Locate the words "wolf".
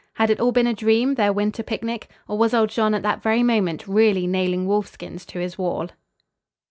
4.65-4.87